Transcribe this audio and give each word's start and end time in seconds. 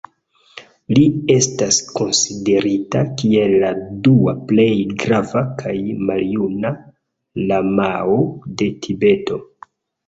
Li 0.99 1.03
estas 1.33 1.77
konsiderita 1.97 3.03
kiel 3.23 3.55
la 3.65 3.71
dua 4.09 4.35
plej 4.53 4.67
grava 5.05 5.45
kaj 5.63 5.77
maljuna 6.11 6.75
lamao 7.55 8.19
de 8.65 8.75
Tibeto. 8.87 9.45